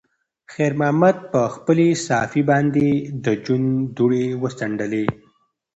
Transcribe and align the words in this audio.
خیر 0.53 0.73
محمد 0.79 1.17
په 1.31 1.41
خپلې 1.55 1.87
صافې 2.07 2.41
باندې 2.49 2.87
د 3.23 3.25
ژوند 3.43 3.67
دوړې 3.97 4.25
وڅنډلې. 4.41 5.05